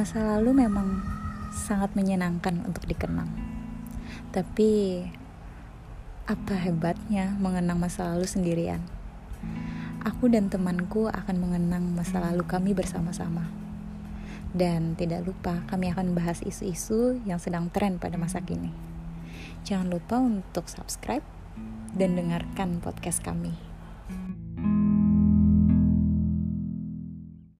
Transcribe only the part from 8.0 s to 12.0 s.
lalu sendirian? Aku dan temanku akan mengenang